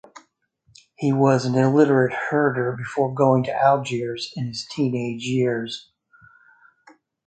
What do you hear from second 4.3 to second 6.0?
in his teenage years.